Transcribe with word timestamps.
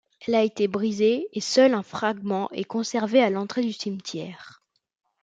Elle 0.27 0.33
a 0.33 0.41
été 0.41 0.67
brisée 0.67 1.27
et 1.31 1.41
seul 1.41 1.75
un 1.75 1.83
fragment 1.83 2.49
est 2.53 2.63
conservé 2.63 3.21
à 3.21 3.29
l'entrée 3.29 3.61
du 3.61 3.71
cimetière. 3.71 4.63